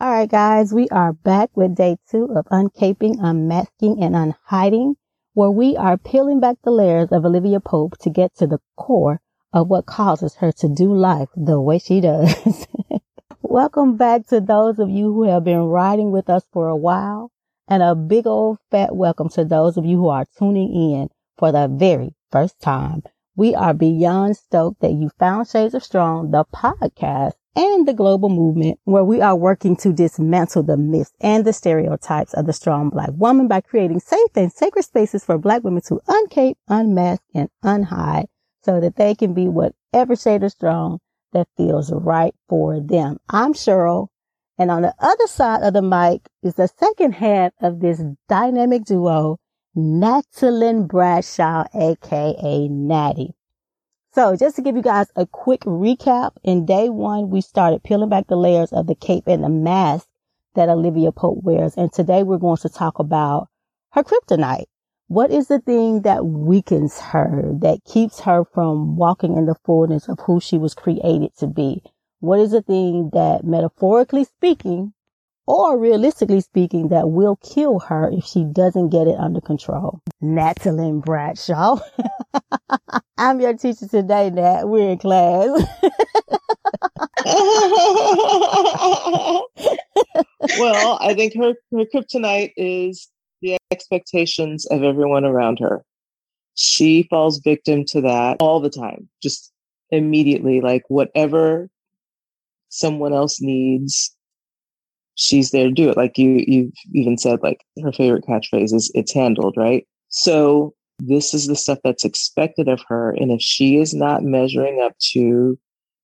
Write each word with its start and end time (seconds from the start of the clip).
All 0.00 0.10
right, 0.10 0.28
guys, 0.28 0.72
we 0.72 0.88
are 0.88 1.12
back 1.12 1.50
with 1.54 1.76
day 1.76 1.96
two 2.10 2.24
of 2.34 2.44
uncaping, 2.46 3.18
unmasking, 3.20 4.02
and 4.02 4.16
unhiding, 4.16 4.96
where 5.34 5.52
we 5.52 5.76
are 5.76 5.96
peeling 5.96 6.40
back 6.40 6.56
the 6.64 6.72
layers 6.72 7.12
of 7.12 7.24
Olivia 7.24 7.60
Pope 7.60 7.98
to 7.98 8.10
get 8.10 8.34
to 8.38 8.48
the 8.48 8.58
core 8.76 9.20
of 9.52 9.68
what 9.68 9.86
causes 9.86 10.34
her 10.36 10.50
to 10.52 10.68
do 10.68 10.92
life 10.92 11.28
the 11.36 11.60
way 11.60 11.78
she 11.78 12.00
does. 12.00 12.66
Welcome 13.42 13.96
back 13.96 14.26
to 14.28 14.40
those 14.40 14.80
of 14.80 14.90
you 14.90 15.12
who 15.12 15.22
have 15.22 15.44
been 15.44 15.66
riding 15.66 16.10
with 16.10 16.28
us 16.28 16.44
for 16.52 16.66
a 16.66 16.76
while, 16.76 17.30
and 17.68 17.80
a 17.80 17.94
big 17.94 18.26
old 18.26 18.58
fat 18.72 18.96
welcome 18.96 19.28
to 19.28 19.44
those 19.44 19.76
of 19.76 19.86
you 19.86 19.98
who 19.98 20.08
are 20.08 20.26
tuning 20.36 20.72
in 20.74 21.10
for 21.38 21.52
the 21.52 21.68
very 21.68 22.16
first 22.32 22.60
time. 22.60 23.04
We 23.40 23.54
are 23.54 23.72
beyond 23.72 24.36
stoked 24.36 24.82
that 24.82 24.92
you 24.92 25.08
found 25.18 25.48
Shades 25.48 25.72
of 25.72 25.82
Strong, 25.82 26.30
the 26.30 26.44
podcast, 26.54 27.32
and 27.56 27.88
the 27.88 27.94
global 27.94 28.28
movement 28.28 28.78
where 28.84 29.02
we 29.02 29.22
are 29.22 29.34
working 29.34 29.76
to 29.76 29.94
dismantle 29.94 30.64
the 30.64 30.76
myths 30.76 31.14
and 31.22 31.42
the 31.46 31.54
stereotypes 31.54 32.34
of 32.34 32.44
the 32.44 32.52
strong 32.52 32.90
black 32.90 33.08
woman 33.14 33.48
by 33.48 33.62
creating 33.62 34.00
safe 34.00 34.28
and 34.36 34.52
sacred 34.52 34.82
spaces 34.82 35.24
for 35.24 35.38
black 35.38 35.64
women 35.64 35.80
to 35.86 36.02
uncape, 36.06 36.58
unmask, 36.68 37.22
and 37.34 37.48
unhide 37.64 38.26
so 38.62 38.78
that 38.78 38.96
they 38.96 39.14
can 39.14 39.32
be 39.32 39.48
whatever 39.48 40.14
shade 40.14 40.42
of 40.42 40.52
strong 40.52 40.98
that 41.32 41.48
feels 41.56 41.90
right 41.90 42.34
for 42.46 42.78
them. 42.78 43.16
I'm 43.30 43.54
Cheryl. 43.54 44.08
And 44.58 44.70
on 44.70 44.82
the 44.82 44.94
other 44.98 45.26
side 45.26 45.62
of 45.62 45.72
the 45.72 45.80
mic 45.80 46.28
is 46.42 46.56
the 46.56 46.68
second 46.68 47.12
half 47.12 47.52
of 47.62 47.80
this 47.80 48.02
dynamic 48.28 48.84
duo, 48.84 49.38
Natalyn 49.76 50.88
Bradshaw, 50.88 51.64
aka 51.72 52.68
Natty. 52.68 53.34
So 54.12 54.34
just 54.34 54.56
to 54.56 54.62
give 54.62 54.74
you 54.74 54.82
guys 54.82 55.06
a 55.14 55.26
quick 55.26 55.60
recap, 55.60 56.32
in 56.42 56.66
day 56.66 56.88
one, 56.88 57.30
we 57.30 57.40
started 57.40 57.84
peeling 57.84 58.08
back 58.08 58.26
the 58.26 58.34
layers 58.34 58.72
of 58.72 58.88
the 58.88 58.96
cape 58.96 59.28
and 59.28 59.44
the 59.44 59.48
mask 59.48 60.08
that 60.56 60.68
Olivia 60.68 61.12
Pope 61.12 61.44
wears. 61.44 61.76
And 61.76 61.92
today 61.92 62.24
we're 62.24 62.38
going 62.38 62.56
to 62.56 62.68
talk 62.68 62.98
about 62.98 63.46
her 63.90 64.02
kryptonite. 64.02 64.66
What 65.06 65.30
is 65.30 65.46
the 65.46 65.60
thing 65.60 66.02
that 66.02 66.26
weakens 66.26 66.98
her, 66.98 67.52
that 67.60 67.84
keeps 67.84 68.18
her 68.20 68.44
from 68.44 68.96
walking 68.96 69.36
in 69.36 69.46
the 69.46 69.54
fullness 69.64 70.08
of 70.08 70.18
who 70.18 70.40
she 70.40 70.58
was 70.58 70.74
created 70.74 71.36
to 71.38 71.46
be? 71.46 71.80
What 72.18 72.40
is 72.40 72.50
the 72.50 72.62
thing 72.62 73.10
that 73.12 73.44
metaphorically 73.44 74.24
speaking 74.24 74.94
or 75.46 75.78
realistically 75.78 76.40
speaking 76.40 76.88
that 76.88 77.10
will 77.10 77.36
kill 77.36 77.80
her 77.80 78.10
if 78.12 78.24
she 78.24 78.44
doesn't 78.44 78.90
get 78.90 79.06
it 79.06 79.16
under 79.18 79.40
control? 79.40 80.00
Natalyn 80.22 81.02
Bradshaw. 81.04 81.78
I'm 83.18 83.40
your 83.40 83.54
teacher 83.54 83.86
today, 83.88 84.30
Nat. 84.30 84.66
We're 84.66 84.90
in 84.90 84.98
class. 84.98 85.48
well, 90.58 90.98
I 91.00 91.14
think 91.14 91.34
her, 91.36 91.54
her 91.72 91.84
kryptonite 91.94 92.52
is 92.56 93.08
the 93.42 93.56
expectations 93.70 94.66
of 94.66 94.82
everyone 94.82 95.24
around 95.24 95.58
her. 95.60 95.84
She 96.54 97.06
falls 97.10 97.38
victim 97.38 97.84
to 97.86 98.00
that 98.02 98.36
all 98.40 98.60
the 98.60 98.70
time, 98.70 99.08
just 99.22 99.52
immediately. 99.90 100.60
Like 100.60 100.82
whatever 100.88 101.68
someone 102.68 103.12
else 103.12 103.40
needs, 103.40 104.14
she's 105.20 105.50
there 105.50 105.66
to 105.66 105.72
do 105.72 105.90
it. 105.90 105.96
Like 105.96 106.16
you, 106.16 106.42
you've 106.46 106.72
even 106.94 107.18
said, 107.18 107.42
like 107.42 107.60
her 107.82 107.92
favorite 107.92 108.24
catchphrase 108.24 108.74
is 108.74 108.90
"It's 108.94 109.12
handled," 109.12 109.54
right? 109.56 109.86
So 110.08 110.74
this 110.98 111.34
is 111.34 111.46
the 111.46 111.56
stuff 111.56 111.78
that's 111.84 112.04
expected 112.04 112.68
of 112.68 112.82
her, 112.88 113.10
and 113.12 113.30
if 113.30 113.40
she 113.40 113.76
is 113.76 113.94
not 113.94 114.22
measuring 114.22 114.80
up 114.80 114.96
to 115.12 115.58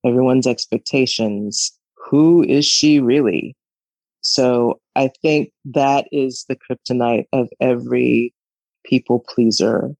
everyone's 0.04 0.46
expectations, 0.46 1.72
who 1.96 2.44
is 2.44 2.64
she 2.64 3.00
really? 3.00 3.56
So 4.20 4.80
I 4.94 5.10
think 5.22 5.50
that 5.66 6.06
is 6.12 6.44
the 6.48 6.56
kryptonite 6.56 7.26
of 7.32 7.48
every 7.60 8.34
people 8.84 9.24
pleaser 9.34 9.94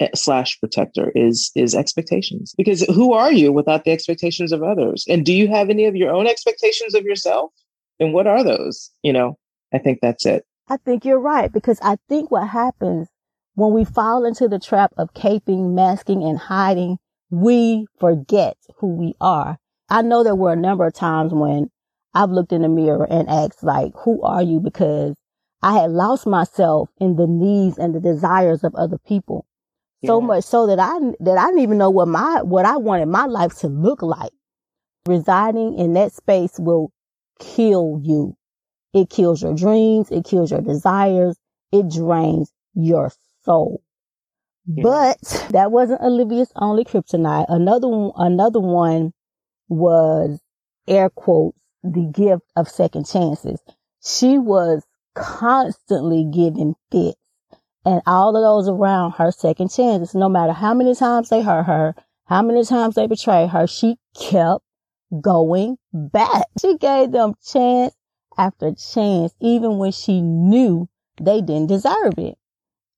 eh, 0.00 0.08
slash 0.14 0.58
protector 0.60 1.10
is 1.14 1.50
is 1.54 1.74
expectations 1.74 2.54
because 2.56 2.82
who 2.82 3.12
are 3.12 3.32
you 3.32 3.52
without 3.52 3.84
the 3.84 3.90
expectations 3.90 4.50
of 4.50 4.62
others 4.62 5.04
and 5.08 5.26
do 5.26 5.32
you 5.32 5.46
have 5.46 5.68
any 5.68 5.84
of 5.84 5.94
your 5.94 6.10
own 6.10 6.26
expectations 6.26 6.94
of 6.94 7.04
yourself 7.04 7.52
and 8.00 8.12
what 8.12 8.26
are 8.26 8.42
those 8.44 8.90
you 9.02 9.12
know 9.12 9.36
i 9.72 9.78
think 9.78 9.98
that's 10.00 10.26
it 10.26 10.44
I 10.66 10.78
think 10.78 11.04
you're 11.04 11.20
right 11.20 11.52
because 11.52 11.78
I 11.82 11.96
think 12.08 12.30
what 12.30 12.48
happens 12.48 13.08
when 13.54 13.72
we 13.74 13.84
fall 13.84 14.24
into 14.24 14.48
the 14.48 14.58
trap 14.58 14.92
of 14.96 15.12
caping, 15.12 15.74
masking, 15.74 16.22
and 16.22 16.38
hiding, 16.38 16.96
we 17.30 17.86
forget 18.00 18.56
who 18.78 18.88
we 18.88 19.14
are. 19.20 19.58
I 19.90 20.00
know 20.02 20.24
there 20.24 20.34
were 20.34 20.54
a 20.54 20.56
number 20.56 20.86
of 20.86 20.94
times 20.94 21.34
when 21.34 21.70
I've 22.14 22.30
looked 22.30 22.52
in 22.52 22.62
the 22.62 22.68
mirror 22.68 23.06
and 23.08 23.28
asked 23.28 23.62
like, 23.62 23.92
who 24.04 24.22
are 24.22 24.42
you? 24.42 24.58
Because 24.58 25.14
I 25.62 25.74
had 25.78 25.90
lost 25.90 26.26
myself 26.26 26.88
in 26.98 27.16
the 27.16 27.26
needs 27.26 27.76
and 27.76 27.94
the 27.94 28.00
desires 28.00 28.64
of 28.64 28.74
other 28.74 28.98
people. 28.98 29.44
So 30.06 30.18
Yeah. 30.18 30.26
much 30.26 30.44
so 30.44 30.66
that 30.66 30.78
I, 30.78 30.98
that 31.20 31.36
I 31.36 31.46
didn't 31.48 31.60
even 31.60 31.76
know 31.76 31.90
what 31.90 32.08
my, 32.08 32.40
what 32.40 32.64
I 32.64 32.78
wanted 32.78 33.08
my 33.08 33.26
life 33.26 33.54
to 33.58 33.68
look 33.68 34.00
like. 34.00 34.32
Residing 35.06 35.78
in 35.78 35.92
that 35.92 36.12
space 36.14 36.58
will 36.58 36.90
kill 37.38 38.00
you. 38.02 38.36
It 38.92 39.10
kills 39.10 39.42
your 39.42 39.54
dreams. 39.54 40.10
It 40.10 40.24
kills 40.24 40.50
your 40.50 40.60
desires. 40.60 41.36
It 41.72 41.90
drains 41.90 42.52
your 42.74 43.12
soul. 43.44 43.82
Yeah. 44.66 44.82
But 44.82 45.48
that 45.50 45.72
wasn't 45.72 46.00
Olivia's 46.00 46.52
only 46.56 46.84
kryptonite. 46.84 47.46
Another 47.48 47.88
one, 47.88 48.12
another 48.16 48.60
one 48.60 49.12
was 49.68 50.40
air 50.86 51.10
quotes, 51.10 51.58
the 51.82 52.10
gift 52.12 52.44
of 52.56 52.68
second 52.68 53.06
chances. 53.06 53.60
She 54.02 54.38
was 54.38 54.84
constantly 55.14 56.24
giving 56.24 56.74
Fitz 56.90 57.18
and 57.84 58.00
all 58.06 58.36
of 58.36 58.42
those 58.42 58.68
around 58.68 59.12
her 59.12 59.30
second 59.30 59.68
chances, 59.68 60.14
no 60.14 60.28
matter 60.28 60.52
how 60.52 60.74
many 60.74 60.94
times 60.94 61.28
they 61.28 61.42
hurt 61.42 61.64
her, 61.64 61.94
how 62.26 62.42
many 62.42 62.64
times 62.64 62.94
they 62.94 63.06
betrayed 63.06 63.50
her, 63.50 63.66
she 63.66 63.96
kept 64.18 64.63
going 65.20 65.76
back. 65.92 66.44
She 66.60 66.76
gave 66.78 67.12
them 67.12 67.34
chance 67.46 67.94
after 68.36 68.72
chance, 68.72 69.32
even 69.40 69.78
when 69.78 69.92
she 69.92 70.20
knew 70.20 70.88
they 71.20 71.40
didn't 71.40 71.68
deserve 71.68 72.18
it. 72.18 72.36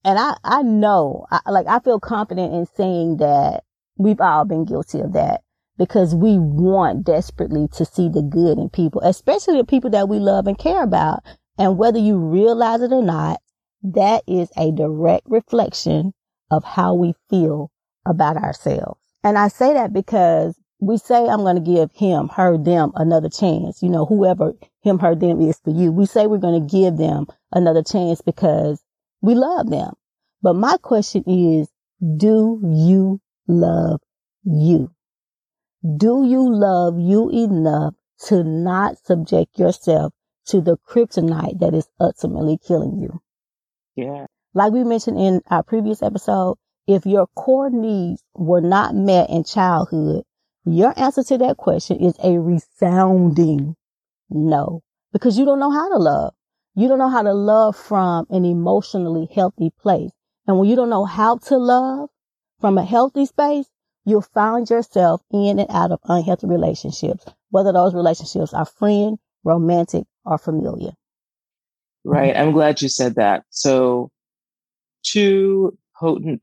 And 0.05 0.19
I, 0.19 0.37
I 0.45 0.63
know, 0.63 1.27
I, 1.31 1.51
like, 1.51 1.67
I 1.67 1.81
feel 1.81 1.99
confident 1.99 2.55
in 2.55 2.67
saying 2.77 3.17
that 3.19 3.65
we've 3.97 4.21
all 4.21 4.45
been 4.45 4.65
guilty 4.65 5.01
of 5.01 5.15
that 5.15 5.43
because 5.79 6.15
we 6.15 6.39
want 6.39 7.05
desperately 7.05 7.69
to 7.73 7.85
see 7.85 8.09
the 8.09 8.23
good 8.23 8.59
in 8.59 8.71
people, 8.71 9.01
especially 9.03 9.59
the 9.59 9.65
people 9.65 9.91
that 9.91 10.09
we 10.09 10.19
love 10.19 10.47
and 10.47 10.59
care 10.59 10.83
about. 10.83 11.25
And 11.59 11.77
whether 11.77 11.99
you 11.99 12.19
realize 12.19 12.83
it 12.83 12.93
or 12.93 13.03
not, 13.03 13.41
that 13.83 14.23
is 14.27 14.51
a 14.57 14.73
direct 14.73 15.27
reflection 15.29 16.13
of 16.51 16.65
how 16.65 16.95
we 16.95 17.15
feel 17.29 17.71
about 18.07 18.37
ourselves. 18.37 19.01
And 19.25 19.37
I 19.37 19.49
say 19.49 19.73
that 19.73 19.93
because 19.93 20.57
we 20.79 20.99
say, 20.99 21.27
I'm 21.27 21.41
going 21.41 21.57
to 21.57 21.63
give 21.63 21.91
him, 21.93 22.29
her, 22.29 22.59
them 22.59 22.93
another 22.95 23.29
chance. 23.29 23.83
You 23.83 23.89
know, 23.89 24.05
whoever 24.05 24.53
him, 24.83 24.99
her, 24.99 25.15
them 25.15 25.41
is 25.41 25.59
for 25.65 25.71
you. 25.71 25.91
We 25.91 26.07
say 26.07 26.27
we're 26.27 26.39
going 26.39 26.61
to 26.61 26.73
give 26.73 26.97
them 26.97 27.27
another 27.53 27.83
chance 27.83 28.21
because 28.21 28.83
we 29.23 29.35
love 29.35 29.71
them. 29.71 29.95
But 30.43 30.55
my 30.55 30.77
question 30.77 31.25
is, 31.27 31.69
do 32.17 32.61
you 32.63 33.21
love 33.49 34.01
you? 34.45 34.91
Do 35.97 36.25
you 36.27 36.53
love 36.53 36.99
you 36.99 37.31
enough 37.31 37.95
to 38.27 38.45
not 38.45 38.99
subject 39.05 39.59
yourself 39.59 40.13
to 40.47 40.61
the 40.61 40.77
kryptonite 40.89 41.59
that 41.61 41.75
is 41.75 41.89
ultimately 42.01 42.59
killing 42.67 42.99
you? 42.99 43.21
yeah 43.95 44.27
Like 44.55 44.73
we 44.73 44.85
mentioned 44.85 45.19
in 45.19 45.43
our 45.51 45.63
previous 45.63 46.03
episode, 46.03 46.57
if 46.87 47.07
your 47.07 47.27
core 47.29 47.71
needs 47.71 48.23
were 48.35 48.61
not 48.61 48.95
met 48.95 49.31
in 49.31 49.45
childhood, 49.45 50.25
your 50.67 50.99
answer 50.99 51.23
to 51.25 51.39
that 51.39 51.57
question 51.57 51.99
is 52.05 52.15
a 52.23 52.39
resounding 52.39 53.77
no, 54.31 54.83
because 55.13 55.39
you 55.39 55.45
don't 55.45 55.61
know 55.61 55.71
how 55.71 55.89
to 55.89 55.97
love. 55.99 56.35
You 56.75 56.89
don't 56.89 56.99
know 56.99 57.09
how 57.11 57.23
to 57.23 57.33
love 57.35 57.77
from 57.77 58.27
an 58.31 58.45
emotionally 58.45 59.29
healthy 59.35 59.71
place. 59.81 60.11
And 60.47 60.59
when 60.59 60.69
you 60.69 60.77
don't 60.77 60.91
know 60.91 61.05
how 61.05 61.39
to 61.39 61.57
love 61.57 62.11
from 62.61 62.79
a 62.79 62.85
healthy 62.85 63.27
space, 63.27 63.67
you'll 64.05 64.23
find 64.23 64.69
yourself 64.69 65.23
in 65.33 65.59
and 65.59 65.71
out 65.71 65.93
of 65.93 66.01
unhealthy 66.05 66.47
relationships, 66.49 67.25
whether 67.51 67.73
those 67.73 67.95
relationships 67.95 68.55
are 68.55 68.67
friend, 68.67 69.19
romantic, 69.45 70.05
or 70.25 70.39
familiar. 70.39 70.93
right 72.05 72.37
i'm 72.37 72.53
glad 72.53 72.83
you 72.83 72.89
said 72.89 73.15
that 73.17 73.45
so 73.51 74.11
two 75.03 75.77
potent 75.99 76.43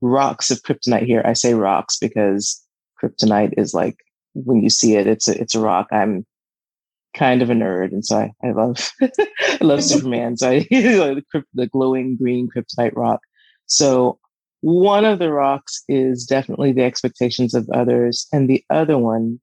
rocks 0.00 0.50
of 0.50 0.62
kryptonite 0.62 1.06
here 1.06 1.22
i 1.24 1.32
say 1.32 1.54
rocks 1.54 1.98
because 1.98 2.63
kryptonite 3.04 3.54
is 3.56 3.74
like 3.74 3.96
when 4.34 4.62
you 4.62 4.70
see 4.70 4.96
it 4.96 5.06
it's 5.06 5.28
a, 5.28 5.40
it's 5.40 5.54
a 5.54 5.60
rock 5.60 5.88
i'm 5.92 6.24
kind 7.16 7.42
of 7.42 7.50
a 7.50 7.54
nerd 7.54 7.92
and 7.92 8.04
so 8.04 8.16
i, 8.16 8.32
I 8.42 8.52
love 8.52 8.90
i 9.02 9.58
love 9.60 9.82
superman 9.92 10.36
so 10.36 10.50
i 10.50 10.54
like 10.56 10.68
the, 11.32 11.44
the 11.54 11.66
glowing 11.66 12.16
green 12.16 12.48
kryptonite 12.48 12.96
rock 12.96 13.20
so 13.66 14.18
One 14.64 15.04
of 15.04 15.18
the 15.18 15.30
rocks 15.30 15.82
is 15.88 16.24
definitely 16.24 16.72
the 16.72 16.84
expectations 16.84 17.52
of 17.52 17.68
others. 17.68 18.26
And 18.32 18.48
the 18.48 18.64
other 18.70 18.96
one, 18.96 19.38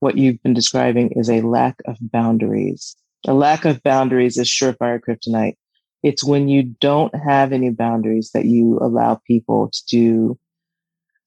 what 0.00 0.16
you've 0.16 0.42
been 0.42 0.54
describing, 0.54 1.12
is 1.12 1.28
a 1.28 1.42
lack 1.42 1.76
of 1.84 1.98
boundaries. 2.00 2.96
A 3.26 3.34
lack 3.34 3.66
of 3.66 3.82
boundaries 3.82 4.38
is 4.38 4.48
surefire 4.48 4.98
kryptonite. 4.98 5.56
It's 6.02 6.24
when 6.24 6.48
you 6.48 6.62
don't 6.80 7.14
have 7.14 7.52
any 7.52 7.68
boundaries 7.68 8.30
that 8.32 8.46
you 8.46 8.78
allow 8.80 9.20
people 9.26 9.68
to 9.72 9.82
do, 9.90 10.38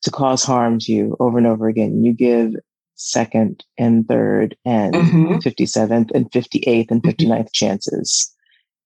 to 0.01 0.11
cause 0.11 0.43
harm 0.43 0.79
to 0.79 0.91
you 0.91 1.17
over 1.19 1.37
and 1.37 1.47
over 1.47 1.67
again. 1.67 2.03
You 2.03 2.13
give 2.13 2.53
second 2.95 3.63
and 3.77 4.07
third 4.07 4.57
and 4.65 4.93
Mhm. 4.93 5.41
57th 5.41 6.11
and 6.13 6.31
58th 6.31 6.91
and 6.91 7.03
59th 7.03 7.51
chances. 7.53 8.33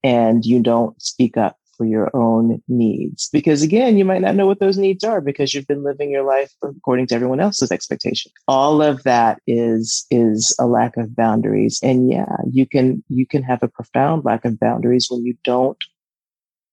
And 0.03 0.45
you 0.45 0.61
don't 0.61 0.99
speak 1.01 1.37
up 1.37 1.57
for 1.77 1.85
your 1.85 2.15
own 2.15 2.61
needs 2.67 3.29
because 3.33 3.63
again, 3.63 3.97
you 3.97 4.05
might 4.05 4.21
not 4.21 4.35
know 4.35 4.45
what 4.45 4.59
those 4.59 4.77
needs 4.77 5.03
are 5.03 5.21
because 5.21 5.53
you've 5.53 5.65
been 5.65 5.83
living 5.83 6.11
your 6.11 6.23
life 6.23 6.53
according 6.61 7.07
to 7.07 7.15
everyone 7.15 7.39
else's 7.39 7.71
expectation. 7.71 8.31
All 8.47 8.81
of 8.83 9.01
that 9.03 9.41
is, 9.47 10.05
is 10.11 10.55
a 10.59 10.67
lack 10.67 10.97
of 10.97 11.15
boundaries. 11.15 11.79
And 11.81 12.11
yeah, 12.11 12.35
you 12.51 12.67
can, 12.67 13.03
you 13.09 13.25
can 13.25 13.41
have 13.41 13.63
a 13.63 13.67
profound 13.67 14.23
lack 14.23 14.45
of 14.45 14.59
boundaries 14.59 15.07
when 15.09 15.25
you 15.25 15.35
don't 15.43 15.77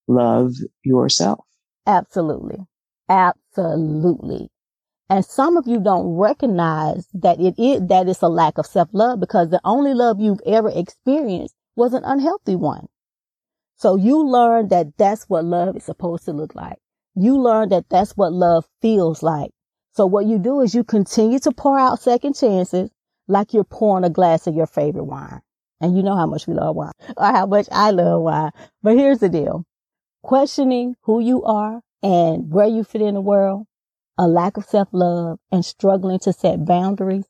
love 0.06 0.52
yourself. 0.84 1.46
Absolutely. 1.86 2.66
Absolutely. 3.10 4.48
And 5.10 5.24
some 5.24 5.56
of 5.56 5.66
you 5.68 5.80
don't 5.80 6.16
recognize 6.16 7.08
that 7.14 7.40
it 7.40 7.58
is, 7.58 7.86
that 7.88 8.08
it's 8.08 8.22
a 8.22 8.28
lack 8.28 8.58
of 8.58 8.66
self-love 8.66 9.20
because 9.20 9.50
the 9.50 9.60
only 9.64 9.94
love 9.94 10.20
you've 10.20 10.40
ever 10.46 10.70
experienced 10.74 11.54
was 11.76 11.94
an 11.94 12.04
unhealthy 12.04 12.56
one. 12.56 12.86
So 13.76 13.96
you 13.96 14.24
learn 14.24 14.68
that 14.68 14.96
that's 14.96 15.28
what 15.28 15.44
love 15.44 15.76
is 15.76 15.84
supposed 15.84 16.24
to 16.26 16.32
look 16.32 16.54
like. 16.54 16.78
You 17.16 17.38
learn 17.38 17.70
that 17.70 17.88
that's 17.90 18.16
what 18.16 18.32
love 18.32 18.66
feels 18.82 19.22
like. 19.22 19.50
So 19.94 20.06
what 20.06 20.26
you 20.26 20.38
do 20.38 20.60
is 20.60 20.74
you 20.74 20.84
continue 20.84 21.40
to 21.40 21.52
pour 21.52 21.78
out 21.78 22.00
second 22.00 22.34
chances 22.36 22.90
like 23.28 23.52
you're 23.54 23.64
pouring 23.64 24.04
a 24.04 24.10
glass 24.10 24.46
of 24.46 24.54
your 24.54 24.66
favorite 24.66 25.04
wine. 25.04 25.40
And 25.80 25.96
you 25.96 26.02
know 26.02 26.16
how 26.16 26.26
much 26.26 26.46
we 26.46 26.54
love 26.54 26.76
wine 26.76 26.92
or 27.16 27.26
how 27.26 27.46
much 27.46 27.68
I 27.72 27.90
love 27.90 28.22
wine. 28.22 28.52
But 28.82 28.96
here's 28.96 29.18
the 29.18 29.28
deal. 29.28 29.64
Questioning 30.22 30.96
who 31.02 31.20
you 31.20 31.42
are 31.44 31.82
and 32.02 32.50
where 32.52 32.66
you 32.66 32.84
fit 32.84 33.02
in 33.02 33.14
the 33.14 33.20
world, 33.20 33.66
a 34.18 34.26
lack 34.26 34.56
of 34.56 34.64
self-love 34.64 35.38
and 35.50 35.64
struggling 35.64 36.18
to 36.20 36.32
set 36.32 36.64
boundaries. 36.64 37.24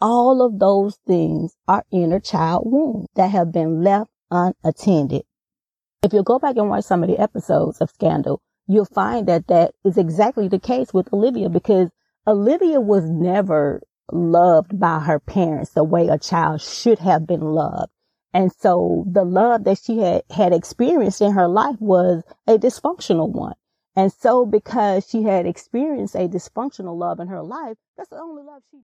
All 0.00 0.40
of 0.40 0.58
those 0.58 0.96
things 1.06 1.56
are 1.66 1.84
inner 1.90 2.20
child 2.20 2.62
wounds 2.66 3.08
that 3.16 3.30
have 3.30 3.50
been 3.52 3.82
left 3.82 4.10
unattended. 4.30 5.24
If 6.02 6.12
you 6.12 6.22
go 6.22 6.38
back 6.38 6.56
and 6.56 6.68
watch 6.68 6.84
some 6.84 7.02
of 7.02 7.08
the 7.08 7.18
episodes 7.18 7.80
of 7.80 7.90
Scandal, 7.90 8.40
you'll 8.68 8.84
find 8.84 9.26
that 9.26 9.48
that 9.48 9.74
is 9.84 9.98
exactly 9.98 10.46
the 10.46 10.60
case 10.60 10.94
with 10.94 11.12
Olivia 11.12 11.48
because 11.48 11.88
Olivia 12.26 12.80
was 12.80 13.10
never 13.10 13.82
loved 14.12 14.78
by 14.78 15.00
her 15.00 15.18
parents 15.18 15.72
the 15.72 15.82
way 15.82 16.08
a 16.08 16.18
child 16.18 16.60
should 16.60 17.00
have 17.00 17.26
been 17.26 17.40
loved. 17.40 17.90
And 18.32 18.52
so 18.52 19.04
the 19.10 19.24
love 19.24 19.64
that 19.64 19.78
she 19.78 19.98
had, 19.98 20.22
had 20.30 20.52
experienced 20.52 21.20
in 21.20 21.32
her 21.32 21.48
life 21.48 21.80
was 21.80 22.22
a 22.46 22.58
dysfunctional 22.58 23.30
one. 23.30 23.54
And 23.98 24.12
so 24.12 24.46
because 24.46 25.08
she 25.08 25.24
had 25.24 25.44
experienced 25.44 26.14
a 26.14 26.28
dysfunctional 26.28 26.96
love 26.96 27.18
in 27.18 27.26
her 27.26 27.42
life, 27.42 27.76
that's 27.96 28.10
the 28.10 28.20
only 28.20 28.44
love 28.44 28.62
she 28.70 28.78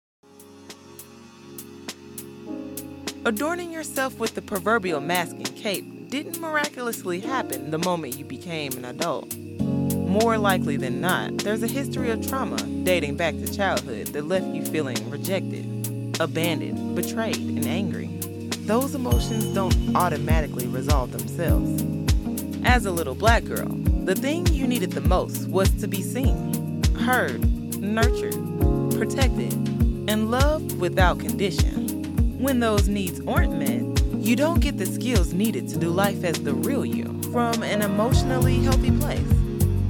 Adorning 3.24 3.72
yourself 3.72 4.18
with 4.18 4.34
the 4.34 4.42
proverbial 4.42 5.00
mask 5.02 5.36
and 5.36 5.56
cape 5.56 6.10
didn't 6.10 6.42
miraculously 6.42 7.20
happen 7.20 7.70
the 7.70 7.78
moment 7.78 8.18
you 8.18 8.26
became 8.26 8.74
an 8.74 8.86
adult. 8.86 9.38
More 9.38 10.40
likely 10.40 10.78
than 10.78 11.00
not, 11.00 11.38
there's 11.38 11.62
a 11.62 11.68
history 11.68 12.10
of 12.10 12.28
trauma 12.28 12.58
dating 12.84 13.16
back 13.16 13.36
to 13.36 13.56
childhood 13.56 14.08
that 14.08 14.26
left 14.26 14.48
you 14.48 14.66
feeling 14.66 15.12
rejected, 15.12 16.18
abandoned, 16.20 16.96
betrayed, 16.96 17.38
and 17.38 17.68
angry. 17.68 18.08
Those 18.66 18.96
emotions 18.96 19.46
don't 19.54 19.96
automatically 19.96 20.66
resolve 20.66 21.12
themselves. 21.12 21.84
As 22.66 22.88
a 22.88 22.92
little 22.92 23.14
black 23.14 23.44
girl, 23.44 23.83
the 24.06 24.16
thing 24.16 24.46
you 24.48 24.68
needed 24.68 24.92
the 24.92 25.02
most 25.02 25.48
was 25.48 25.70
to 25.80 25.88
be 25.88 26.02
seen, 26.02 26.84
heard, 27.00 27.42
nurtured, 27.80 28.36
protected, 28.92 29.54
and 30.10 30.30
loved 30.30 30.78
without 30.78 31.20
condition. 31.20 32.38
When 32.38 32.60
those 32.60 32.90
needs 32.90 33.22
aren't 33.26 33.58
met, 33.58 34.04
you 34.16 34.36
don't 34.36 34.60
get 34.60 34.78
the 34.78 34.86
skills 34.86 35.32
needed 35.32 35.70
to 35.70 35.78
do 35.78 35.90
life 35.90 36.26
as 36.26 36.44
the 36.44 36.54
real 36.54 36.86
you 36.86 37.22
from 37.32 37.64
an 37.64 37.82
emotionally 37.82 38.60
healthy 38.60 38.92
place. 39.00 39.26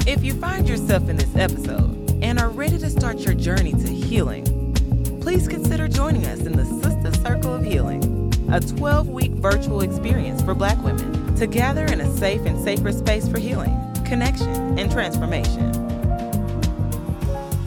If 0.05 0.23
you 0.23 0.35
find 0.35 0.69
yourself 0.69 1.09
in 1.09 1.17
this 1.17 1.35
episode 1.35 2.19
and 2.21 2.39
are 2.39 2.49
ready 2.49 2.77
to 2.77 2.89
start 2.91 3.19
your 3.19 3.33
journey 3.33 3.71
to 3.71 3.87
healing, 3.87 4.45
please 5.21 5.47
consider 5.47 5.87
joining 5.87 6.27
us 6.27 6.41
in 6.41 6.51
the 6.53 6.65
Sister 6.65 7.11
Circle 7.23 7.55
of 7.55 7.65
Healing, 7.65 8.31
a 8.51 8.59
12 8.59 9.09
week 9.09 9.31
virtual 9.31 9.81
experience 9.81 10.43
for 10.43 10.53
Black 10.53 10.77
women 10.83 11.35
to 11.37 11.47
gather 11.47 11.85
in 11.85 11.99
a 11.99 12.17
safe 12.17 12.45
and 12.45 12.63
sacred 12.63 12.95
space 12.95 13.27
for 13.27 13.39
healing, 13.39 13.92
connection, 14.05 14.79
and 14.79 14.91
transformation. 14.91 15.71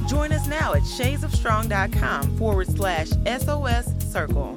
Join 0.08 0.32
us 0.32 0.46
now 0.46 0.74
at 0.74 0.82
shadesofstrong.com 0.82 2.36
forward 2.38 2.68
slash 2.68 3.08
SOS 3.26 4.12
circle. 4.12 4.56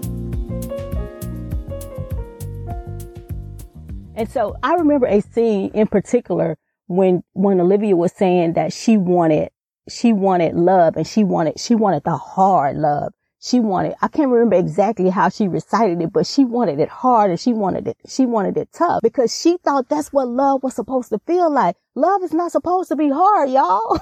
And 4.15 4.29
so 4.29 4.55
I 4.61 4.75
remember 4.75 5.07
a 5.07 5.21
scene 5.21 5.71
in 5.73 5.87
particular 5.87 6.57
when, 6.87 7.23
when 7.33 7.61
Olivia 7.61 7.95
was 7.95 8.11
saying 8.11 8.53
that 8.53 8.73
she 8.73 8.97
wanted, 8.97 9.49
she 9.87 10.11
wanted 10.11 10.55
love 10.55 10.97
and 10.97 11.07
she 11.07 11.23
wanted, 11.23 11.59
she 11.59 11.73
wanted 11.73 12.03
the 12.03 12.17
hard 12.17 12.75
love. 12.75 13.13
She 13.41 13.61
wanted, 13.61 13.95
I 14.01 14.09
can't 14.09 14.29
remember 14.29 14.57
exactly 14.57 15.09
how 15.09 15.29
she 15.29 15.47
recited 15.47 16.01
it, 16.01 16.11
but 16.11 16.27
she 16.27 16.43
wanted 16.43 16.79
it 16.79 16.89
hard 16.89 17.31
and 17.31 17.39
she 17.39 17.53
wanted 17.53 17.87
it, 17.87 17.97
she 18.05 18.25
wanted 18.25 18.57
it 18.57 18.69
tough 18.73 18.99
because 19.01 19.33
she 19.33 19.55
thought 19.57 19.87
that's 19.87 20.11
what 20.11 20.27
love 20.27 20.61
was 20.61 20.75
supposed 20.75 21.09
to 21.09 21.19
feel 21.19 21.49
like. 21.49 21.77
Love 21.95 22.21
is 22.21 22.33
not 22.33 22.51
supposed 22.51 22.89
to 22.89 22.97
be 22.97 23.09
hard, 23.09 23.49
y'all. 23.49 23.97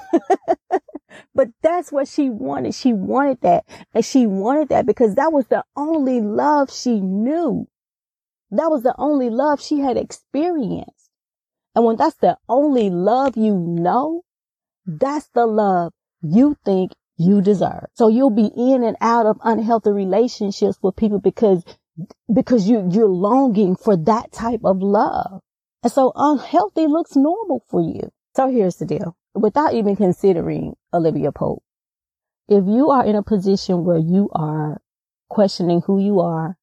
but 1.35 1.49
that's 1.61 1.91
what 1.91 2.07
she 2.07 2.31
wanted. 2.31 2.73
She 2.73 2.93
wanted 2.93 3.41
that. 3.41 3.65
And 3.93 4.03
she 4.03 4.25
wanted 4.25 4.69
that 4.69 4.87
because 4.87 5.13
that 5.15 5.31
was 5.31 5.45
the 5.47 5.63
only 5.75 6.19
love 6.19 6.73
she 6.73 6.99
knew. 6.99 7.67
That 8.49 8.71
was 8.71 8.81
the 8.81 8.95
only 8.97 9.29
love 9.29 9.61
she 9.61 9.81
had 9.81 9.97
experienced. 9.97 11.11
And 11.75 11.85
when 11.85 11.95
that's 11.95 12.17
the 12.17 12.37
only 12.49 12.89
love 12.89 13.37
you 13.37 13.55
know, 13.55 14.23
that's 14.87 15.27
the 15.27 15.45
love 15.45 15.93
you 16.23 16.57
think 16.65 16.93
you 17.17 17.41
deserve. 17.41 17.85
So 17.95 18.07
you'll 18.07 18.29
be 18.29 18.49
in 18.55 18.83
and 18.83 18.95
out 19.01 19.25
of 19.25 19.39
unhealthy 19.43 19.91
relationships 19.91 20.77
with 20.81 20.95
people 20.95 21.19
because, 21.19 21.63
because 22.33 22.69
you, 22.69 22.87
you're 22.91 23.07
longing 23.07 23.75
for 23.75 23.97
that 23.97 24.31
type 24.31 24.61
of 24.63 24.81
love. 24.81 25.41
And 25.83 25.91
so 25.91 26.11
unhealthy 26.15 26.87
looks 26.87 27.15
normal 27.15 27.63
for 27.69 27.81
you. 27.81 28.11
So 28.35 28.49
here's 28.49 28.75
the 28.75 28.85
deal. 28.85 29.15
Without 29.33 29.73
even 29.73 29.95
considering 29.95 30.75
Olivia 30.93 31.31
Pope, 31.31 31.63
if 32.47 32.63
you 32.65 32.89
are 32.91 33.05
in 33.05 33.15
a 33.15 33.23
position 33.23 33.83
where 33.83 33.97
you 33.97 34.29
are 34.33 34.81
questioning 35.29 35.81
who 35.85 35.99
you 35.99 36.21
are 36.21 36.57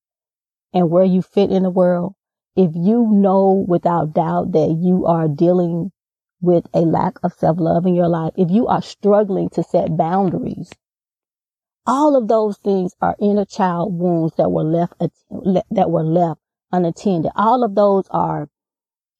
and 0.72 0.90
where 0.90 1.04
you 1.04 1.22
fit 1.22 1.50
in 1.50 1.64
the 1.64 1.70
world, 1.70 2.14
if 2.56 2.70
you 2.74 3.08
know 3.10 3.64
without 3.66 4.14
doubt 4.14 4.52
that 4.52 4.76
you 4.80 5.06
are 5.06 5.28
dealing 5.28 5.90
with 6.40 6.66
a 6.74 6.80
lack 6.80 7.18
of 7.22 7.32
self-love 7.32 7.86
in 7.86 7.94
your 7.94 8.08
life, 8.08 8.32
if 8.36 8.50
you 8.50 8.66
are 8.66 8.82
struggling 8.82 9.48
to 9.50 9.62
set 9.62 9.96
boundaries, 9.96 10.70
all 11.86 12.16
of 12.16 12.28
those 12.28 12.56
things 12.58 12.94
are 13.00 13.16
inner 13.20 13.44
child 13.44 13.98
wounds 13.98 14.34
that 14.36 14.50
were 14.50 14.64
left, 14.64 14.94
that 15.70 15.90
were 15.90 16.04
left 16.04 16.40
unattended. 16.72 17.30
All 17.36 17.62
of 17.62 17.74
those 17.74 18.06
are 18.10 18.48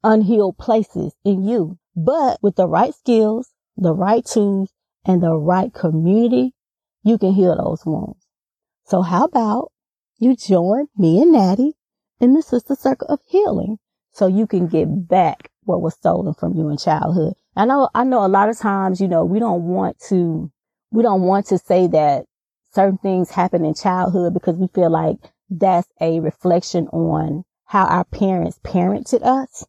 unhealed 0.03 0.59
places 0.59 1.15
in 1.25 1.47
you. 1.47 1.79
But 1.97 2.39
with 2.43 2.57
the 2.57 2.67
right 2.67 2.95
skills, 2.95 3.53
the 3.77 3.95
right 3.95 4.25
tools, 4.25 4.71
and 5.05 5.23
the 5.23 5.35
right 5.35 5.73
community, 5.73 6.55
you 7.03 7.19
can 7.19 7.33
heal 7.33 7.57
those 7.57 7.85
wounds. 7.85 8.27
So 8.85 9.03
how 9.03 9.25
about 9.25 9.73
you 10.19 10.35
join 10.35 10.87
me 10.97 11.21
and 11.23 11.33
Natty 11.33 11.75
in 12.21 12.35
the 12.35 12.43
Sister 12.43 12.75
Circle 12.75 13.09
of 13.09 13.21
Healing 13.27 13.79
so 14.13 14.27
you 14.27 14.47
can 14.47 14.67
get 14.67 15.09
back 15.09 15.51
what 15.65 15.81
was 15.81 15.95
stolen 15.95 16.35
from 16.35 16.55
you 16.55 16.69
in 16.69 16.77
childhood. 16.77 17.35
I 17.57 17.65
know, 17.65 17.89
I 17.95 18.05
know 18.05 18.25
a 18.25 18.29
lot 18.29 18.49
of 18.49 18.59
times, 18.59 19.01
you 19.01 19.09
know, 19.09 19.25
we 19.25 19.39
don't 19.39 19.65
want 19.65 19.99
to, 20.09 20.51
we 20.91 21.03
don't 21.03 21.23
want 21.23 21.47
to 21.47 21.59
say 21.59 21.87
that 21.89 22.25
certain 22.73 22.99
things 22.99 23.31
happen 23.31 23.65
in 23.65 23.75
childhood 23.75 24.35
because 24.35 24.57
we 24.57 24.69
feel 24.69 24.91
like 24.91 25.17
that's 25.51 25.89
a 26.01 26.21
reflection 26.21 26.89
on 26.89 27.45
how 27.65 27.87
our 27.87 28.05
parents 28.05 28.59
parented 28.65 29.25
us. 29.25 29.65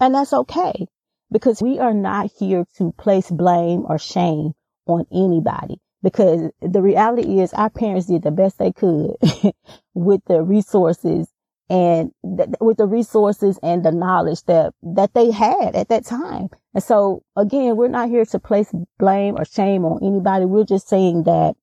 And 0.00 0.14
that's 0.14 0.32
okay 0.32 0.86
because 1.30 1.62
we 1.62 1.78
are 1.78 1.94
not 1.94 2.30
here 2.38 2.64
to 2.78 2.92
place 2.98 3.30
blame 3.30 3.84
or 3.88 3.98
shame 3.98 4.52
on 4.86 5.06
anybody 5.12 5.80
because 6.02 6.50
the 6.60 6.82
reality 6.82 7.40
is 7.40 7.52
our 7.52 7.70
parents 7.70 8.06
did 8.06 8.22
the 8.22 8.30
best 8.30 8.58
they 8.58 8.72
could 8.72 9.12
with 9.94 10.20
the 10.26 10.42
resources 10.42 11.28
and 11.70 12.12
th- 12.36 12.50
with 12.60 12.76
the 12.76 12.86
resources 12.86 13.58
and 13.62 13.84
the 13.84 13.92
knowledge 13.92 14.42
that, 14.44 14.74
that 14.82 15.14
they 15.14 15.30
had 15.30 15.74
at 15.74 15.88
that 15.88 16.04
time. 16.04 16.48
And 16.74 16.82
so 16.82 17.22
again, 17.36 17.76
we're 17.76 17.88
not 17.88 18.08
here 18.08 18.24
to 18.24 18.38
place 18.38 18.72
blame 18.98 19.36
or 19.38 19.44
shame 19.44 19.84
on 19.84 20.00
anybody. 20.02 20.44
We're 20.44 20.64
just 20.64 20.88
saying 20.88 21.24
that 21.24 21.54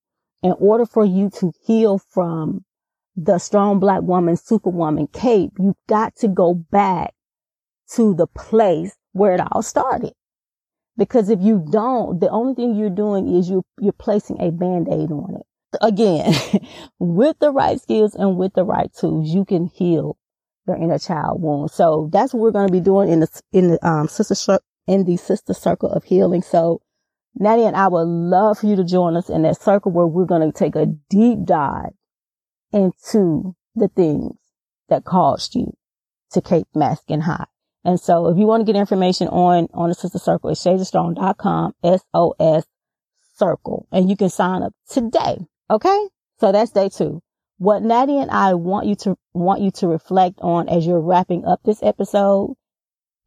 in 0.41 0.53
order 0.59 0.85
for 0.85 1.05
you 1.05 1.29
to 1.31 1.51
heal 1.65 1.97
from 1.97 2.63
the 3.15 3.37
strong 3.37 3.79
black 3.79 4.01
woman, 4.01 4.37
superwoman 4.37 5.07
cape, 5.07 5.51
you've 5.59 5.75
got 5.87 6.15
to 6.17 6.27
go 6.27 6.53
back 6.53 7.13
to 7.91 8.13
the 8.13 8.27
place 8.27 8.95
where 9.11 9.33
it 9.33 9.41
all 9.51 9.61
started. 9.61 10.13
Because 10.97 11.29
if 11.29 11.39
you 11.41 11.65
don't, 11.71 12.19
the 12.19 12.29
only 12.29 12.53
thing 12.53 12.75
you're 12.75 12.89
doing 12.89 13.35
is 13.35 13.49
you, 13.49 13.63
you're 13.79 13.93
placing 13.93 14.41
a 14.41 14.51
band-aid 14.51 15.11
on 15.11 15.35
it. 15.35 15.38
Again, 15.81 16.33
with 16.99 17.37
the 17.39 17.51
right 17.51 17.79
skills 17.79 18.15
and 18.15 18.37
with 18.37 18.53
the 18.53 18.63
right 18.63 18.91
tools, 18.93 19.29
you 19.29 19.45
can 19.45 19.67
heal 19.67 20.17
your 20.67 20.77
inner 20.77 20.99
child 20.99 21.41
wound. 21.41 21.71
So 21.71 22.09
that's 22.11 22.33
what 22.33 22.41
we're 22.41 22.51
going 22.51 22.67
to 22.67 22.73
be 22.73 22.79
doing 22.79 23.09
in 23.09 23.19
the, 23.19 23.41
in 23.51 23.69
the, 23.69 23.87
um, 23.87 24.07
sister, 24.07 24.59
in 24.87 25.05
the 25.05 25.17
sister 25.17 25.53
circle 25.53 25.91
of 25.91 26.03
healing. 26.03 26.41
So 26.41 26.81
Natty 27.35 27.63
and 27.63 27.75
I 27.75 27.87
would 27.87 28.07
love 28.07 28.59
for 28.59 28.67
you 28.67 28.75
to 28.75 28.83
join 28.83 29.15
us 29.15 29.29
in 29.29 29.43
that 29.43 29.61
circle 29.61 29.91
where 29.91 30.05
we're 30.05 30.25
going 30.25 30.51
to 30.51 30.57
take 30.57 30.75
a 30.75 30.85
deep 30.85 31.45
dive 31.45 31.93
into 32.73 33.55
the 33.75 33.87
things 33.87 34.35
that 34.89 35.05
caused 35.05 35.55
you 35.55 35.75
to 36.31 36.41
cape, 36.41 36.67
mask, 36.75 37.03
and 37.09 37.23
hide. 37.23 37.45
And 37.85 37.99
so 37.99 38.27
if 38.27 38.37
you 38.37 38.45
want 38.45 38.61
to 38.61 38.71
get 38.71 38.77
information 38.77 39.27
on, 39.29 39.67
on 39.73 39.89
the 39.89 39.95
sister 39.95 40.19
circle, 40.19 40.49
it's 40.49 40.63
shadesofstrong.com, 40.63 41.73
S-O-S 41.83 42.65
circle, 43.35 43.87
and 43.91 44.09
you 44.09 44.17
can 44.17 44.29
sign 44.29 44.63
up 44.63 44.73
today. 44.89 45.37
Okay. 45.69 46.07
So 46.39 46.51
that's 46.51 46.71
day 46.71 46.89
two. 46.89 47.21
What 47.57 47.83
Natty 47.83 48.17
and 48.17 48.31
I 48.31 48.53
want 48.53 48.87
you 48.87 48.95
to, 48.95 49.17
want 49.33 49.61
you 49.61 49.71
to 49.71 49.87
reflect 49.87 50.39
on 50.41 50.69
as 50.69 50.87
you're 50.87 51.01
wrapping 51.01 51.45
up 51.45 51.59
this 51.63 51.83
episode 51.83 52.55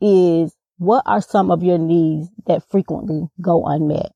is 0.01 0.55
what 0.79 1.03
are 1.07 1.21
some 1.21 1.51
of 1.51 1.63
your 1.63 1.79
needs 1.79 2.29
that 2.47 2.69
frequently 2.71 3.29
go 3.41 3.67
unmet? 3.67 4.11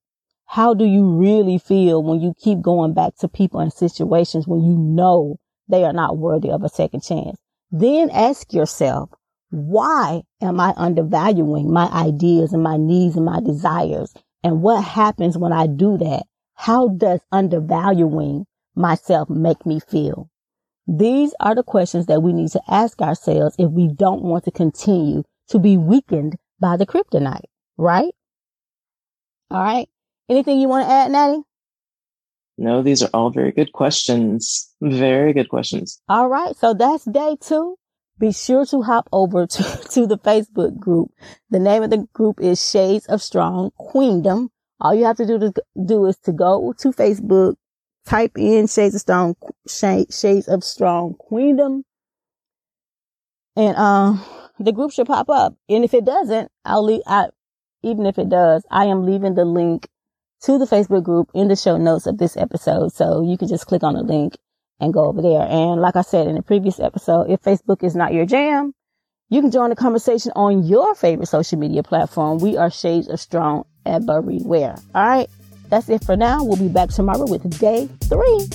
How 0.47 0.75
do 0.75 0.85
you 0.85 1.07
really 1.07 1.59
feel 1.59 2.03
when 2.03 2.21
you 2.21 2.33
keep 2.39 2.63
going 2.63 2.95
back 2.95 3.17
to 3.17 3.29
people 3.29 3.61
and 3.61 3.73
situations 3.73 4.47
when 4.47 4.63
you 4.63 4.77
know 4.77 5.37
they 5.69 5.85
are 5.85 5.93
not 5.93 6.17
worthy 6.17 6.51
of 6.51 6.63
a 6.63 6.69
second 6.69 7.03
chance? 7.03 7.37
Then 7.71 8.11
ask 8.11 8.53
yourself, 8.53 9.11
why 9.51 10.23
am 10.41 10.59
I 10.59 10.73
undervaluing 10.77 11.73
my 11.73 11.87
ideas 11.87 12.53
and 12.53 12.63
my 12.63 12.77
needs 12.77 13.17
and 13.17 13.25
my 13.25 13.41
desires? 13.41 14.15
And 14.43 14.63
what 14.63 14.83
happens 14.83 15.37
when 15.37 15.53
I 15.53 15.67
do 15.67 15.99
that? 15.99 16.25
How 16.57 16.89
does 16.89 17.21
undervaluing 17.31 18.47
myself 18.75 19.31
make 19.31 19.65
me 19.65 19.79
feel? 19.79 20.31
These 20.89 21.35
are 21.41 21.55
the 21.55 21.63
questions 21.63 22.07
that 22.07 22.23
we 22.23 22.33
need 22.33 22.51
to 22.53 22.63
ask 22.69 23.01
ourselves 23.01 23.57
if 23.59 23.71
we 23.71 23.89
don't 23.89 24.23
want 24.23 24.45
to 24.45 24.51
continue 24.51 25.25
to 25.49 25.59
be 25.59 25.77
weakened 25.77 26.37
by 26.61 26.77
the 26.77 26.87
kryptonite, 26.87 27.45
right? 27.77 28.13
All 29.51 29.63
right. 29.63 29.89
Anything 30.29 30.61
you 30.61 30.69
want 30.69 30.87
to 30.87 30.93
add, 30.93 31.11
Natty? 31.11 31.43
No, 32.59 32.83
these 32.83 33.03
are 33.03 33.11
all 33.13 33.31
very 33.31 33.53
good 33.53 33.73
questions. 33.73 34.73
Very 34.81 35.33
good 35.33 35.49
questions. 35.49 36.01
All 36.09 36.29
right. 36.29 36.57
So 36.57 36.73
that's 36.73 37.05
day 37.05 37.37
two. 37.41 37.77
Be 38.19 38.33
sure 38.33 38.65
to 38.67 38.83
hop 38.83 39.09
over 39.13 39.47
to, 39.47 39.63
to 39.91 40.07
the 40.07 40.19
Facebook 40.19 40.79
group. 40.79 41.11
The 41.51 41.59
name 41.59 41.83
of 41.83 41.91
the 41.91 42.09
group 42.13 42.41
is 42.41 42.65
Shades 42.71 43.07
of 43.07 43.23
Strong 43.23 43.73
Queendom. 43.79 44.51
All 44.81 44.95
you 44.95 45.05
have 45.05 45.17
to 45.17 45.27
do 45.27 45.39
to 45.39 45.53
do 45.87 46.07
is 46.07 46.17
to 46.25 46.33
go 46.33 46.75
to 46.79 46.89
Facebook, 46.93 47.55
type 48.05 48.33
in 48.37 48.67
Shades 48.67 48.95
of 48.95 49.01
Strong, 49.01 49.37
Shades 49.67 50.49
of 50.49 50.63
Strong 50.63 51.15
Queendom, 51.19 51.85
and 53.57 53.77
um, 53.77 54.23
the 54.59 54.73
group 54.73 54.93
should 54.93 55.07
pop 55.07 55.31
up. 55.31 55.55
And 55.69 55.83
if 55.83 55.95
it 55.95 56.05
doesn't, 56.05 56.51
I'll 56.65 56.85
leave. 56.85 57.03
I, 57.07 57.29
even 57.83 58.05
if 58.07 58.19
it 58.19 58.29
does, 58.29 58.65
I 58.71 58.87
am 58.87 59.07
leaving 59.07 59.35
the 59.35 59.45
link 59.45 59.89
to 60.43 60.59
the 60.59 60.67
Facebook 60.67 61.05
group 61.05 61.31
in 61.35 61.49
the 61.49 61.57
show 61.57 61.79
notes 61.79 62.07
of 62.07 62.19
this 62.19 62.37
episode. 62.37 62.93
So 62.93 63.23
you 63.23 63.39
can 63.39 63.49
just 63.49 63.67
click 63.67 63.83
on 63.83 63.95
the 63.95 64.03
link 64.03 64.37
and 64.79 64.93
go 64.93 65.07
over 65.07 65.23
there. 65.23 65.47
And 65.49 65.81
like 65.81 65.97
I 65.97 66.03
said 66.03 66.27
in 66.27 66.35
the 66.35 66.43
previous 66.43 66.79
episode, 66.79 67.31
if 67.31 67.41
Facebook 67.41 67.83
is 67.83 67.97
not 67.97 68.13
your 68.13 68.27
jam, 68.27 68.75
you 69.29 69.41
can 69.41 69.51
join 69.51 69.71
the 69.71 69.77
conversation 69.77 70.31
on 70.37 70.65
your 70.65 70.95
favorite 70.95 71.27
social 71.27 71.59
media 71.59 71.83
platform. 71.83 72.39
We 72.39 72.57
are 72.57 72.71
Shades 72.71 73.09
of 73.09 73.19
Strong 73.19 73.65
Wear. 73.85 74.77
All 74.95 75.07
right. 75.07 75.29
That's 75.69 75.89
it 75.89 76.05
for 76.05 76.17
now. 76.17 76.45
We'll 76.45 76.57
be 76.57 76.69
back 76.69 76.91
tomorrow 76.91 77.27
with 77.29 77.59
day 77.59 77.89
three. 78.05 78.49